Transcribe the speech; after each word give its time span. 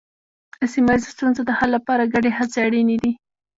د 0.59 0.61
سیمه 0.73 0.91
ییزو 0.95 1.09
ستونزو 1.13 1.41
د 1.45 1.51
حل 1.57 1.69
لپاره 1.77 2.11
ګډې 2.13 2.31
هڅې 2.37 2.57
اړینې 2.67 2.97
دي. 3.03 3.11